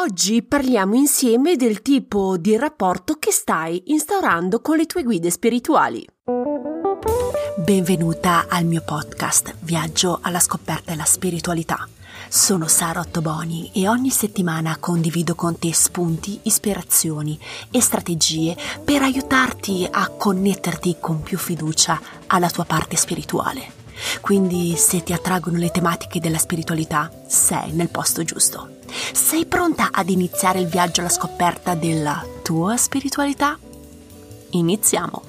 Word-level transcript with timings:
Oggi 0.00 0.44
parliamo 0.44 0.94
insieme 0.94 1.56
del 1.56 1.82
tipo 1.82 2.36
di 2.36 2.56
rapporto 2.56 3.14
che 3.14 3.32
stai 3.32 3.82
instaurando 3.86 4.60
con 4.60 4.76
le 4.76 4.86
tue 4.86 5.02
guide 5.02 5.28
spirituali. 5.28 6.06
Benvenuta 7.56 8.46
al 8.48 8.64
mio 8.64 8.80
podcast 8.82 9.56
Viaggio 9.58 10.20
alla 10.22 10.38
scoperta 10.38 10.92
della 10.92 11.04
spiritualità. 11.04 11.88
Sono 12.28 12.68
Sara 12.68 13.00
Ottoboni 13.00 13.72
e 13.74 13.88
ogni 13.88 14.10
settimana 14.10 14.76
condivido 14.78 15.34
con 15.34 15.58
te 15.58 15.74
spunti, 15.74 16.38
ispirazioni 16.44 17.36
e 17.72 17.80
strategie 17.80 18.56
per 18.84 19.02
aiutarti 19.02 19.88
a 19.90 20.06
connetterti 20.10 20.98
con 21.00 21.22
più 21.22 21.38
fiducia 21.38 22.00
alla 22.28 22.50
tua 22.50 22.64
parte 22.64 22.94
spirituale. 22.94 23.72
Quindi 24.20 24.76
se 24.76 25.02
ti 25.02 25.12
attraggono 25.12 25.58
le 25.58 25.72
tematiche 25.72 26.20
della 26.20 26.38
spiritualità, 26.38 27.10
sei 27.26 27.72
nel 27.72 27.88
posto 27.88 28.22
giusto. 28.22 28.76
Sei 29.12 29.46
pronta 29.46 29.88
ad 29.90 30.10
iniziare 30.10 30.60
il 30.60 30.66
viaggio 30.66 31.00
alla 31.00 31.08
scoperta 31.10 31.74
della 31.74 32.24
tua 32.42 32.76
spiritualità? 32.76 33.58
Iniziamo! 34.50 35.22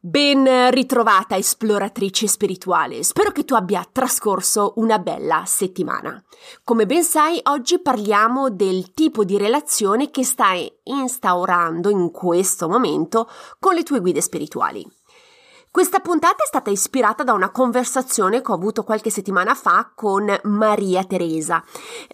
Ben 0.00 0.70
ritrovata 0.70 1.36
esploratrice 1.36 2.26
spirituale, 2.26 3.02
spero 3.02 3.32
che 3.32 3.44
tu 3.44 3.54
abbia 3.54 3.88
trascorso 3.90 4.74
una 4.76 4.98
bella 4.98 5.44
settimana. 5.46 6.22
Come 6.62 6.84
ben 6.84 7.02
sai, 7.02 7.40
oggi 7.44 7.80
parliamo 7.80 8.50
del 8.50 8.92
tipo 8.92 9.24
di 9.24 9.38
relazione 9.38 10.10
che 10.10 10.22
stai 10.22 10.70
instaurando 10.82 11.88
in 11.88 12.10
questo 12.10 12.68
momento 12.68 13.28
con 13.58 13.74
le 13.74 13.82
tue 13.82 14.00
guide 14.00 14.20
spirituali. 14.20 14.86
Questa 15.74 15.98
puntata 15.98 16.44
è 16.44 16.46
stata 16.46 16.70
ispirata 16.70 17.24
da 17.24 17.32
una 17.32 17.50
conversazione 17.50 18.42
che 18.42 18.52
ho 18.52 18.54
avuto 18.54 18.84
qualche 18.84 19.10
settimana 19.10 19.56
fa 19.56 19.90
con 19.92 20.32
Maria 20.44 21.02
Teresa, 21.02 21.64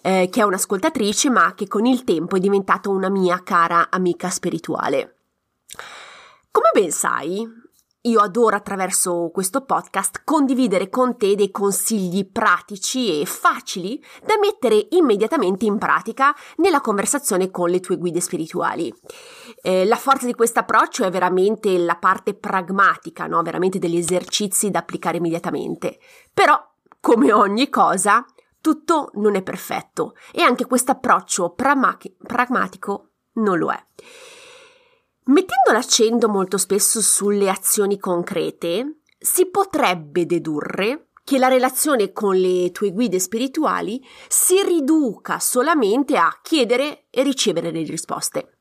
eh, 0.01 0.29
che 0.31 0.41
è 0.41 0.43
un'ascoltatrice 0.43 1.29
ma 1.29 1.53
che 1.53 1.67
con 1.67 1.85
il 1.85 2.03
tempo 2.03 2.37
è 2.37 2.39
diventata 2.39 2.89
una 2.89 3.09
mia 3.09 3.39
cara 3.43 3.89
amica 3.91 4.31
spirituale. 4.31 5.17
Come 6.49 6.69
ben 6.73 6.89
sai, 6.89 7.47
io 8.03 8.19
adoro 8.19 8.55
attraverso 8.55 9.29
questo 9.31 9.63
podcast 9.63 10.21
condividere 10.23 10.89
con 10.89 11.17
te 11.17 11.35
dei 11.35 11.51
consigli 11.51 12.27
pratici 12.27 13.21
e 13.21 13.25
facili 13.25 14.03
da 14.25 14.35
mettere 14.39 14.87
immediatamente 14.91 15.65
in 15.65 15.77
pratica 15.77 16.35
nella 16.57 16.81
conversazione 16.81 17.51
con 17.51 17.69
le 17.69 17.79
tue 17.79 17.97
guide 17.97 18.19
spirituali. 18.19 18.93
Eh, 19.61 19.85
la 19.85 19.97
forza 19.97 20.25
di 20.25 20.33
questo 20.33 20.59
approccio 20.59 21.03
è 21.03 21.11
veramente 21.11 21.77
la 21.77 21.95
parte 21.95 22.33
pragmatica, 22.33 23.27
no? 23.27 23.41
veramente 23.43 23.77
degli 23.77 23.97
esercizi 23.97 24.71
da 24.71 24.79
applicare 24.79 25.17
immediatamente. 25.17 25.99
Però, 26.33 26.59
come 26.99 27.31
ogni 27.31 27.69
cosa, 27.69 28.25
tutto 28.61 29.11
non 29.13 29.35
è 29.35 29.43
perfetto 29.43 30.15
e 30.31 30.41
anche 30.41 30.65
questo 30.65 30.91
approccio 30.91 31.53
pragmatico 31.53 33.09
non 33.33 33.57
lo 33.57 33.71
è. 33.71 33.85
Mettendo 35.71 35.87
l'accento 35.87 36.27
molto 36.27 36.57
spesso 36.57 37.01
sulle 37.01 37.49
azioni 37.49 37.97
concrete, 37.97 39.03
si 39.17 39.49
potrebbe 39.49 40.25
dedurre 40.25 41.11
che 41.23 41.37
la 41.37 41.47
relazione 41.47 42.11
con 42.11 42.35
le 42.35 42.71
tue 42.71 42.91
guide 42.91 43.19
spirituali 43.19 44.05
si 44.27 44.61
riduca 44.63 45.39
solamente 45.39 46.17
a 46.17 46.39
chiedere 46.41 47.05
e 47.09 47.23
ricevere 47.23 47.71
le 47.71 47.83
risposte. 47.83 48.57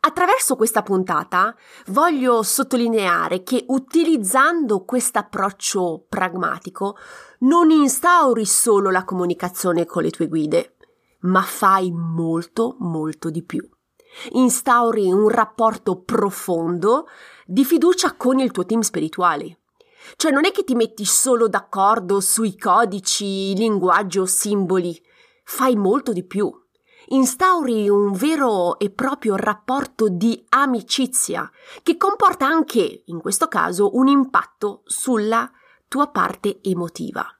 Attraverso 0.00 0.56
questa 0.56 0.82
puntata 0.82 1.54
voglio 1.88 2.42
sottolineare 2.42 3.42
che 3.42 3.66
utilizzando 3.68 4.84
questo 4.84 5.18
approccio 5.18 6.06
pragmatico 6.08 6.96
non 7.40 7.70
instauri 7.70 8.46
solo 8.46 8.90
la 8.90 9.04
comunicazione 9.04 9.84
con 9.84 10.02
le 10.02 10.10
tue 10.10 10.28
guide, 10.28 10.76
ma 11.20 11.42
fai 11.42 11.92
molto 11.92 12.76
molto 12.78 13.28
di 13.28 13.42
più 13.42 13.68
instauri 14.32 15.10
un 15.10 15.28
rapporto 15.28 16.00
profondo 16.00 17.06
di 17.46 17.64
fiducia 17.64 18.14
con 18.14 18.38
il 18.38 18.50
tuo 18.50 18.64
team 18.64 18.80
spirituale. 18.80 19.60
Cioè 20.16 20.30
non 20.30 20.44
è 20.44 20.52
che 20.52 20.64
ti 20.64 20.74
metti 20.74 21.04
solo 21.04 21.48
d'accordo 21.48 22.20
sui 22.20 22.56
codici, 22.56 23.54
linguaggio, 23.54 24.24
simboli, 24.26 25.00
fai 25.44 25.76
molto 25.76 26.12
di 26.12 26.24
più. 26.24 26.52
Instauri 27.08 27.88
un 27.88 28.12
vero 28.12 28.78
e 28.78 28.90
proprio 28.90 29.36
rapporto 29.36 30.08
di 30.08 30.44
amicizia 30.48 31.48
che 31.82 31.96
comporta 31.96 32.46
anche, 32.46 33.02
in 33.06 33.20
questo 33.20 33.46
caso, 33.46 33.96
un 33.96 34.08
impatto 34.08 34.82
sulla 34.84 35.48
tua 35.88 36.08
parte 36.08 36.58
emotiva. 36.62 37.35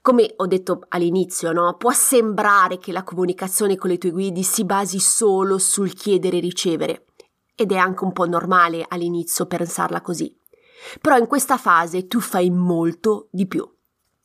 Come 0.00 0.32
ho 0.36 0.46
detto 0.46 0.80
all'inizio, 0.88 1.52
no? 1.52 1.76
Può 1.76 1.92
sembrare 1.92 2.78
che 2.78 2.92
la 2.92 3.02
comunicazione 3.02 3.76
con 3.76 3.90
le 3.90 3.98
tue 3.98 4.10
guidi 4.10 4.42
si 4.42 4.64
basi 4.64 4.98
solo 5.00 5.58
sul 5.58 5.94
chiedere 5.94 6.38
e 6.38 6.40
ricevere. 6.40 7.06
Ed 7.54 7.72
è 7.72 7.76
anche 7.76 8.04
un 8.04 8.12
po' 8.12 8.26
normale 8.26 8.84
all'inizio 8.88 9.46
pensarla 9.46 10.00
così. 10.00 10.34
Però 11.00 11.16
in 11.16 11.26
questa 11.26 11.58
fase 11.58 12.06
tu 12.06 12.20
fai 12.20 12.50
molto 12.50 13.28
di 13.30 13.46
più. 13.46 13.68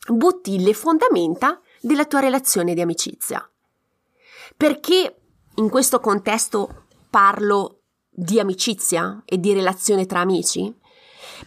Butti 0.07 0.61
le 0.61 0.73
fondamenta 0.73 1.59
della 1.81 2.05
tua 2.05 2.19
relazione 2.19 2.73
di 2.73 2.81
amicizia. 2.81 3.47
Perché 4.55 5.19
in 5.55 5.69
questo 5.69 5.99
contesto 5.99 6.85
parlo 7.09 7.81
di 8.09 8.39
amicizia 8.39 9.21
e 9.25 9.39
di 9.39 9.53
relazione 9.53 10.05
tra 10.05 10.21
amici? 10.21 10.73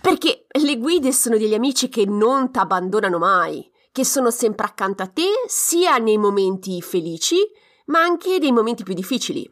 Perché 0.00 0.46
le 0.48 0.76
guide 0.78 1.12
sono 1.12 1.36
degli 1.36 1.54
amici 1.54 1.88
che 1.88 2.04
non 2.06 2.52
ti 2.52 2.58
abbandonano 2.58 3.18
mai, 3.18 3.68
che 3.92 4.04
sono 4.04 4.30
sempre 4.30 4.66
accanto 4.66 5.02
a 5.02 5.08
te 5.08 5.28
sia 5.46 5.98
nei 5.98 6.18
momenti 6.18 6.80
felici, 6.80 7.36
ma 7.86 8.00
anche 8.00 8.38
nei 8.38 8.52
momenti 8.52 8.82
più 8.82 8.94
difficili. 8.94 9.48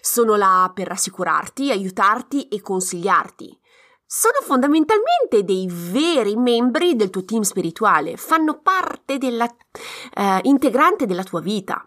Sono 0.00 0.34
là 0.36 0.70
per 0.74 0.88
rassicurarti, 0.88 1.70
aiutarti 1.70 2.48
e 2.48 2.60
consigliarti. 2.60 3.58
Sono 4.04 4.38
fondamentalmente 4.42 5.42
dei 5.42 5.66
veri 5.70 6.36
membri 6.36 6.96
del 6.96 7.10
tuo 7.10 7.24
team 7.24 7.42
spirituale, 7.42 8.16
fanno 8.16 8.60
parte 8.60 9.16
della 9.16 9.46
eh, 9.46 10.40
integrante 10.42 11.06
della 11.06 11.22
tua 11.22 11.40
vita. 11.40 11.86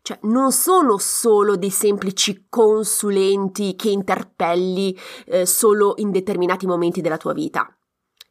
Cioè, 0.00 0.18
non 0.22 0.50
sono 0.50 0.98
solo 0.98 1.56
dei 1.56 1.70
semplici 1.70 2.46
consulenti 2.48 3.76
che 3.76 3.90
interpelli 3.90 4.98
eh, 5.26 5.46
solo 5.46 5.94
in 5.98 6.10
determinati 6.10 6.66
momenti 6.66 7.00
della 7.00 7.18
tua 7.18 7.32
vita. 7.32 7.72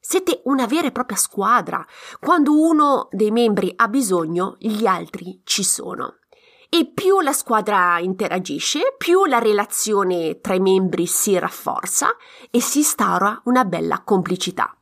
Siete 0.03 0.41
una 0.45 0.65
vera 0.65 0.87
e 0.87 0.91
propria 0.91 1.15
squadra. 1.15 1.85
Quando 2.19 2.59
uno 2.59 3.07
dei 3.11 3.29
membri 3.29 3.71
ha 3.75 3.87
bisogno, 3.87 4.55
gli 4.57 4.87
altri 4.87 5.41
ci 5.43 5.63
sono. 5.63 6.15
E 6.67 6.87
più 6.91 7.19
la 7.19 7.33
squadra 7.33 7.99
interagisce, 7.99 8.95
più 8.97 9.25
la 9.25 9.37
relazione 9.37 10.41
tra 10.41 10.55
i 10.55 10.59
membri 10.59 11.05
si 11.05 11.37
rafforza 11.37 12.15
e 12.49 12.59
si 12.59 12.79
instaura 12.79 13.39
una 13.45 13.63
bella 13.63 14.01
complicità. 14.01 14.75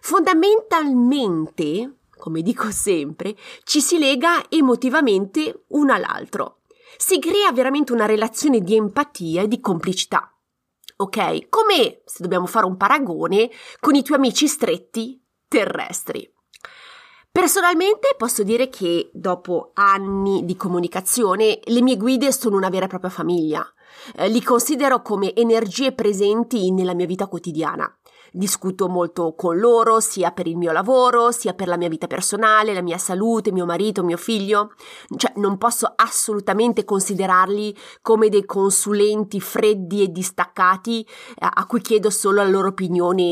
Fondamentalmente, 0.00 1.96
come 2.16 2.40
dico 2.40 2.70
sempre, 2.70 3.34
ci 3.64 3.80
si 3.80 3.98
lega 3.98 4.44
emotivamente 4.48 5.64
uno 5.68 5.92
all'altro. 5.92 6.58
Si 6.96 7.18
crea 7.18 7.50
veramente 7.50 7.92
una 7.92 8.06
relazione 8.06 8.60
di 8.60 8.76
empatia 8.76 9.42
e 9.42 9.48
di 9.48 9.58
complicità 9.58 10.28
ok? 10.96 11.48
Come 11.48 12.02
se 12.04 12.22
dobbiamo 12.22 12.46
fare 12.46 12.66
un 12.66 12.76
paragone 12.76 13.50
con 13.80 13.94
i 13.94 14.02
tuoi 14.02 14.18
amici 14.18 14.46
stretti 14.46 15.22
terrestri. 15.48 16.30
Personalmente 17.30 18.14
posso 18.16 18.44
dire 18.44 18.68
che 18.68 19.10
dopo 19.12 19.72
anni 19.74 20.44
di 20.44 20.54
comunicazione 20.54 21.58
le 21.64 21.82
mie 21.82 21.96
guide 21.96 22.30
sono 22.30 22.56
una 22.56 22.68
vera 22.68 22.84
e 22.84 22.88
propria 22.88 23.10
famiglia. 23.10 23.66
Eh, 24.14 24.28
li 24.28 24.42
considero 24.42 25.02
come 25.02 25.34
energie 25.34 25.92
presenti 25.92 26.70
nella 26.70 26.94
mia 26.94 27.06
vita 27.06 27.26
quotidiana 27.26 27.92
discuto 28.34 28.88
molto 28.88 29.34
con 29.36 29.58
loro, 29.58 30.00
sia 30.00 30.32
per 30.32 30.48
il 30.48 30.56
mio 30.56 30.72
lavoro, 30.72 31.30
sia 31.30 31.54
per 31.54 31.68
la 31.68 31.76
mia 31.76 31.88
vita 31.88 32.08
personale, 32.08 32.74
la 32.74 32.82
mia 32.82 32.98
salute, 32.98 33.52
mio 33.52 33.64
marito, 33.64 34.02
mio 34.02 34.16
figlio. 34.16 34.72
Cioè, 35.16 35.34
non 35.36 35.56
posso 35.56 35.92
assolutamente 35.94 36.84
considerarli 36.84 37.76
come 38.02 38.28
dei 38.28 38.44
consulenti 38.44 39.40
freddi 39.40 40.02
e 40.02 40.10
distaccati 40.10 41.06
a, 41.38 41.64
cui 41.66 41.80
chiedo 41.80 42.10
solo 42.10 42.42
la 42.42 42.48
loro 42.48 42.68
opinione 42.68 43.22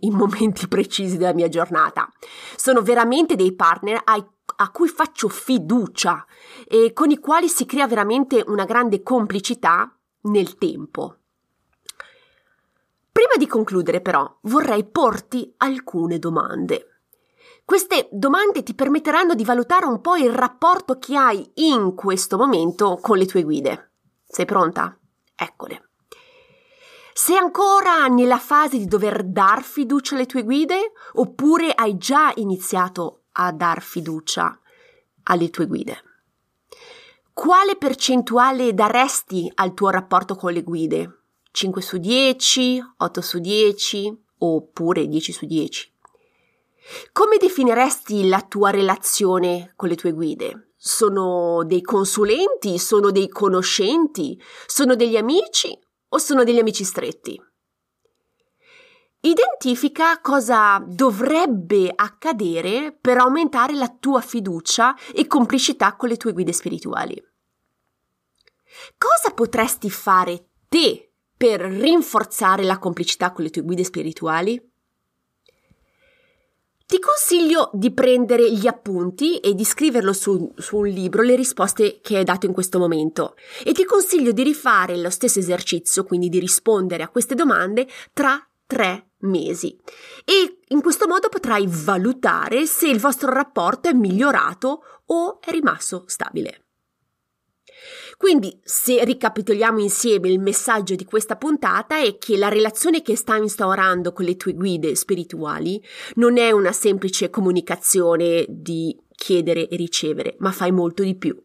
in 0.00 0.14
momenti 0.14 0.66
precisi 0.68 1.18
della 1.18 1.34
mia 1.34 1.48
giornata. 1.48 2.08
Sono 2.56 2.80
veramente 2.80 3.36
dei 3.36 3.54
partner 3.54 4.00
ai 4.04 4.24
a 4.58 4.70
cui 4.70 4.88
faccio 4.88 5.28
fiducia 5.28 6.24
e 6.66 6.92
con 6.92 7.10
i 7.10 7.18
quali 7.18 7.48
si 7.48 7.66
crea 7.66 7.86
veramente 7.86 8.42
una 8.46 8.64
grande 8.64 9.02
complicità 9.02 9.92
nel 10.22 10.56
tempo. 10.56 11.16
Prima 13.16 13.36
di 13.38 13.46
concludere 13.46 14.02
però 14.02 14.30
vorrei 14.42 14.84
porti 14.84 15.50
alcune 15.56 16.18
domande. 16.18 16.98
Queste 17.64 18.10
domande 18.12 18.62
ti 18.62 18.74
permetteranno 18.74 19.34
di 19.34 19.42
valutare 19.42 19.86
un 19.86 20.02
po' 20.02 20.16
il 20.16 20.34
rapporto 20.34 20.98
che 20.98 21.16
hai 21.16 21.50
in 21.54 21.94
questo 21.94 22.36
momento 22.36 22.98
con 23.00 23.16
le 23.16 23.24
tue 23.24 23.42
guide. 23.42 23.92
Sei 24.22 24.44
pronta? 24.44 24.94
Eccole. 25.34 25.88
Sei 27.14 27.38
ancora 27.38 28.06
nella 28.08 28.38
fase 28.38 28.76
di 28.76 28.84
dover 28.84 29.24
dar 29.24 29.62
fiducia 29.62 30.14
alle 30.14 30.26
tue 30.26 30.42
guide 30.42 30.92
oppure 31.14 31.72
hai 31.72 31.96
già 31.96 32.32
iniziato 32.34 33.22
a 33.32 33.50
dar 33.50 33.80
fiducia 33.80 34.60
alle 35.22 35.48
tue 35.48 35.64
guide? 35.64 36.02
quale 37.36 37.76
percentuale 37.76 38.72
daresti 38.72 39.52
al 39.56 39.74
tuo 39.74 39.90
rapporto 39.90 40.36
con 40.36 40.54
le 40.54 40.62
guide? 40.62 41.15
5 41.56 41.80
su 41.80 41.96
10, 41.96 42.82
8 42.98 43.20
su 43.22 43.38
10 43.38 44.24
oppure 44.40 45.08
10 45.08 45.32
su 45.32 45.46
10? 45.46 45.90
Come 47.12 47.38
definiresti 47.38 48.28
la 48.28 48.42
tua 48.42 48.68
relazione 48.68 49.72
con 49.74 49.88
le 49.88 49.94
tue 49.94 50.12
guide? 50.12 50.72
Sono 50.76 51.64
dei 51.64 51.80
consulenti? 51.80 52.78
Sono 52.78 53.10
dei 53.10 53.30
conoscenti? 53.30 54.38
Sono 54.66 54.96
degli 54.96 55.16
amici 55.16 55.74
o 56.08 56.18
sono 56.18 56.44
degli 56.44 56.58
amici 56.58 56.84
stretti? 56.84 57.42
Identifica 59.20 60.20
cosa 60.20 60.84
dovrebbe 60.86 61.90
accadere 61.90 62.92
per 62.92 63.16
aumentare 63.16 63.72
la 63.72 63.88
tua 63.88 64.20
fiducia 64.20 64.94
e 65.10 65.26
complicità 65.26 65.96
con 65.96 66.10
le 66.10 66.18
tue 66.18 66.34
guide 66.34 66.52
spirituali. 66.52 67.16
Cosa 68.98 69.32
potresti 69.32 69.88
fare 69.88 70.50
te 70.68 71.12
per 71.36 71.60
rinforzare 71.60 72.64
la 72.64 72.78
complicità 72.78 73.32
con 73.32 73.44
le 73.44 73.50
tue 73.50 73.62
guide 73.62 73.84
spirituali? 73.84 74.60
Ti 76.86 77.00
consiglio 77.00 77.70
di 77.72 77.92
prendere 77.92 78.52
gli 78.52 78.68
appunti 78.68 79.38
e 79.38 79.54
di 79.54 79.64
scriverlo 79.64 80.12
su, 80.12 80.52
su, 80.56 80.76
un 80.76 80.86
libro 80.86 81.22
le 81.22 81.34
risposte 81.34 81.98
che 82.00 82.16
hai 82.16 82.24
dato 82.24 82.46
in 82.46 82.52
questo 82.52 82.78
momento 82.78 83.34
e 83.64 83.72
ti 83.72 83.84
consiglio 83.84 84.30
di 84.30 84.44
rifare 84.44 84.96
lo 84.96 85.10
stesso 85.10 85.40
esercizio, 85.40 86.04
quindi 86.04 86.28
di 86.28 86.38
rispondere 86.38 87.02
a 87.02 87.08
queste 87.08 87.34
domande 87.34 87.88
tra 88.12 88.40
tre 88.66 89.08
mesi 89.20 89.76
e 90.24 90.58
in 90.68 90.80
questo 90.80 91.08
modo 91.08 91.28
potrai 91.28 91.66
valutare 91.68 92.66
se 92.66 92.86
il 92.86 93.00
vostro 93.00 93.32
rapporto 93.32 93.88
è 93.88 93.92
migliorato 93.92 94.82
o 95.06 95.40
è 95.40 95.50
rimasto 95.50 96.04
stabile. 96.06 96.65
Quindi, 98.16 98.58
se 98.62 99.04
ricapitoliamo 99.04 99.78
insieme 99.78 100.28
il 100.28 100.40
messaggio 100.40 100.94
di 100.94 101.04
questa 101.04 101.36
puntata 101.36 101.98
è 101.98 102.16
che 102.16 102.36
la 102.36 102.48
relazione 102.48 103.02
che 103.02 103.14
stai 103.14 103.40
instaurando 103.40 104.12
con 104.12 104.24
le 104.24 104.36
tue 104.36 104.54
guide 104.54 104.94
spirituali 104.94 105.82
non 106.14 106.38
è 106.38 106.50
una 106.50 106.72
semplice 106.72 107.28
comunicazione 107.28 108.46
di 108.48 108.96
chiedere 109.14 109.68
e 109.68 109.76
ricevere, 109.76 110.36
ma 110.38 110.50
fai 110.50 110.72
molto 110.72 111.02
di 111.02 111.14
più. 111.16 111.36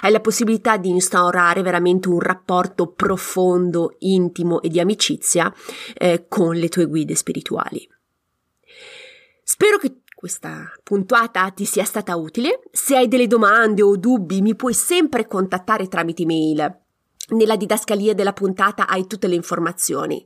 Hai 0.00 0.12
la 0.12 0.20
possibilità 0.20 0.76
di 0.76 0.90
instaurare 0.90 1.62
veramente 1.62 2.08
un 2.08 2.20
rapporto 2.20 2.92
profondo, 2.92 3.96
intimo 4.00 4.60
e 4.62 4.68
di 4.68 4.80
amicizia 4.80 5.52
eh, 5.94 6.26
con 6.28 6.56
le 6.56 6.68
tue 6.68 6.86
guide 6.86 7.14
spirituali. 7.14 7.88
Spero 9.42 9.78
che 9.78 9.99
questa 10.20 10.70
puntata 10.82 11.50
ti 11.50 11.64
sia 11.64 11.84
stata 11.84 12.14
utile. 12.14 12.60
Se 12.70 12.94
hai 12.94 13.08
delle 13.08 13.26
domande 13.26 13.80
o 13.80 13.96
dubbi 13.96 14.42
mi 14.42 14.54
puoi 14.54 14.74
sempre 14.74 15.26
contattare 15.26 15.88
tramite 15.88 16.26
mail 16.26 16.78
nella 17.30 17.56
didascalia 17.56 18.14
della 18.14 18.32
puntata 18.32 18.86
hai 18.86 19.06
tutte 19.06 19.26
le 19.26 19.34
informazioni. 19.34 20.24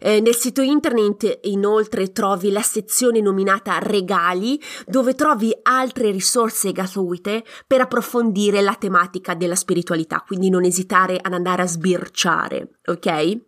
Eh, 0.00 0.20
nel 0.20 0.34
sito 0.34 0.62
internet 0.62 1.40
inoltre 1.42 2.12
trovi 2.12 2.50
la 2.50 2.62
sezione 2.62 3.20
nominata 3.20 3.78
regali 3.78 4.60
dove 4.86 5.14
trovi 5.14 5.56
altre 5.62 6.10
risorse 6.10 6.72
gratuite 6.72 7.44
per 7.66 7.80
approfondire 7.80 8.60
la 8.60 8.74
tematica 8.74 9.34
della 9.34 9.54
spiritualità, 9.54 10.22
quindi 10.26 10.50
non 10.50 10.64
esitare 10.64 11.18
ad 11.20 11.32
andare 11.32 11.62
a 11.62 11.66
sbirciare, 11.66 12.78
ok? 12.86 13.38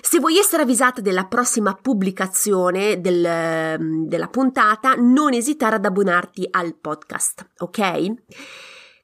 Se 0.00 0.18
vuoi 0.18 0.38
essere 0.38 0.62
avvisata 0.62 1.00
della 1.00 1.24
prossima 1.24 1.74
pubblicazione 1.74 3.00
del, 3.00 4.06
della 4.06 4.28
puntata, 4.28 4.94
non 4.94 5.32
esitare 5.32 5.76
ad 5.76 5.84
abbonarti 5.84 6.46
al 6.50 6.74
podcast, 6.74 7.46
ok? 7.58 8.14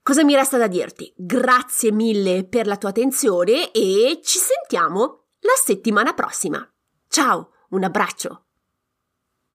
Cosa 0.04 0.24
mi 0.24 0.34
resta 0.34 0.58
da 0.58 0.66
dirti? 0.66 1.14
Grazie 1.16 1.92
mille 1.92 2.44
per 2.44 2.66
la 2.66 2.76
tua 2.76 2.88
attenzione 2.88 3.70
e 3.70 4.18
ci 4.24 4.38
sentiamo 4.38 5.26
la 5.38 5.54
settimana 5.54 6.12
prossima. 6.12 6.68
Ciao, 7.06 7.50
un 7.68 7.84
abbraccio! 7.84 8.46